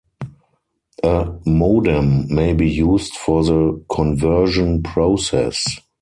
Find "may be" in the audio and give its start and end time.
2.33-2.67